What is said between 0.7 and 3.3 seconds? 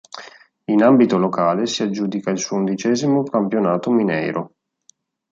ambito locale si aggiudica il suo undicesimo